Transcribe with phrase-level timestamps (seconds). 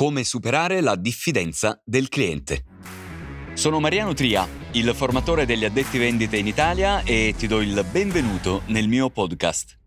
[0.00, 2.64] Come superare la diffidenza del cliente.
[3.52, 8.62] Sono Mariano Tria, il formatore degli addetti vendite in Italia e ti do il benvenuto
[8.68, 9.78] nel mio podcast.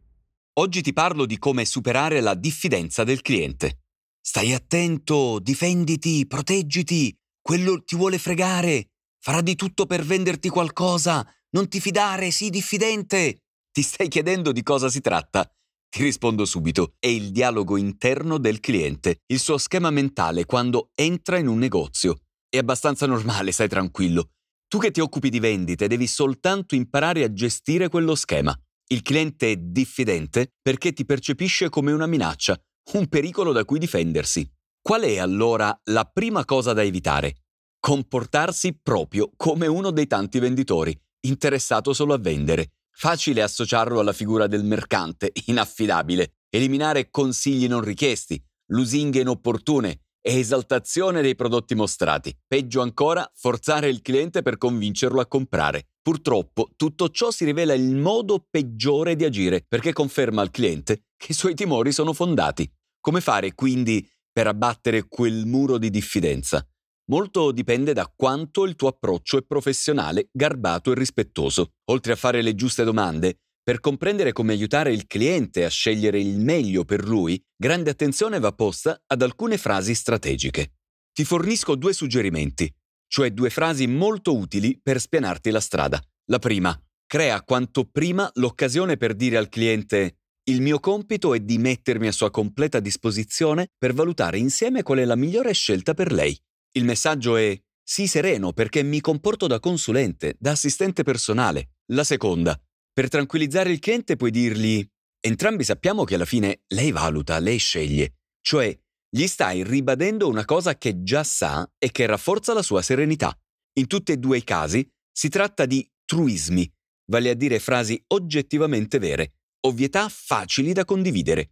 [0.60, 3.86] Oggi ti parlo di come superare la diffidenza del cliente.
[4.22, 7.12] Stai attento, difenditi, proteggiti,
[7.42, 13.46] quello ti vuole fregare, farà di tutto per venderti qualcosa, non ti fidare, sii diffidente.
[13.72, 15.52] Ti stai chiedendo di cosa si tratta?
[15.94, 21.38] Ti rispondo subito, è il dialogo interno del cliente, il suo schema mentale quando entra
[21.38, 22.22] in un negozio.
[22.50, 24.32] È abbastanza normale, stai tranquillo.
[24.68, 28.60] Tu che ti occupi di vendite devi soltanto imparare a gestire quello schema.
[28.88, 32.60] Il cliente è diffidente perché ti percepisce come una minaccia,
[32.94, 34.52] un pericolo da cui difendersi.
[34.82, 37.44] Qual è allora la prima cosa da evitare?
[37.80, 42.72] Comportarsi proprio come uno dei tanti venditori, interessato solo a vendere.
[42.96, 51.22] Facile associarlo alla figura del mercante, inaffidabile, eliminare consigli non richiesti, lusinghe inopportune e esaltazione
[51.22, 52.34] dei prodotti mostrati.
[52.48, 55.90] Peggio ancora, forzare il cliente per convincerlo a comprare.
[56.02, 61.32] Purtroppo tutto ciò si rivela il modo peggiore di agire perché conferma al cliente che
[61.32, 62.72] i suoi timori sono fondati.
[63.02, 66.66] Come fare quindi per abbattere quel muro di diffidenza?
[67.12, 71.74] Molto dipende da quanto il tuo approccio è professionale, garbato e rispettoso.
[71.92, 76.40] Oltre a fare le giuste domande, per comprendere come aiutare il cliente a scegliere il
[76.40, 80.76] meglio per lui, grande attenzione va posta ad alcune frasi strategiche.
[81.12, 82.74] Ti fornisco due suggerimenti,
[83.08, 86.02] cioè due frasi molto utili per spianarti la strada.
[86.30, 91.58] La prima, crea quanto prima l'occasione per dire al cliente il mio compito è di
[91.58, 96.38] mettermi a sua completa disposizione per valutare insieme qual è la migliore scelta per lei.
[96.76, 101.76] Il messaggio è sii sereno perché mi comporto da consulente, da assistente personale.
[101.92, 102.60] La seconda,
[102.92, 104.84] per tranquillizzare il cliente puoi dirgli
[105.20, 108.76] entrambi sappiamo che alla fine lei valuta, lei sceglie, cioè
[109.10, 113.38] gli stai ribadendo una cosa che già sa e che rafforza la sua serenità.
[113.74, 116.68] In tutti e due i casi si tratta di truismi,
[117.12, 119.34] vale a dire frasi oggettivamente vere,
[119.68, 121.52] ovvietà facili da condividere.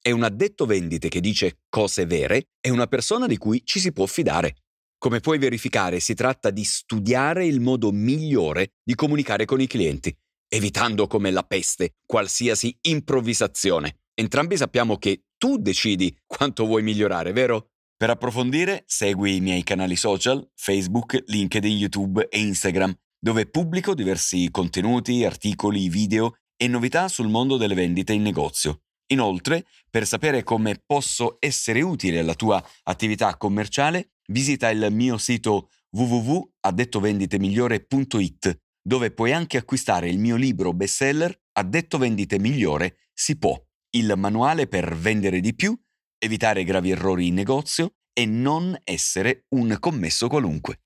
[0.00, 3.92] E un addetto vendite che dice cose vere è una persona di cui ci si
[3.92, 4.56] può fidare.
[5.00, 10.12] Come puoi verificare, si tratta di studiare il modo migliore di comunicare con i clienti,
[10.48, 14.00] evitando come la peste qualsiasi improvvisazione.
[14.12, 17.70] Entrambi sappiamo che tu decidi quanto vuoi migliorare, vero?
[17.96, 24.50] Per approfondire, segui i miei canali social, Facebook, LinkedIn, YouTube e Instagram, dove pubblico diversi
[24.50, 28.82] contenuti, articoli, video e novità sul mondo delle vendite in negozio.
[29.10, 35.68] Inoltre, per sapere come posso essere utile alla tua attività commerciale, visita il mio sito
[35.90, 43.60] www.addettovenditemigliore.it, dove puoi anche acquistare il mio libro bestseller Addetto vendite migliore si può,
[43.96, 45.76] il manuale per vendere di più,
[46.16, 50.82] evitare gravi errori in negozio e non essere un commesso qualunque.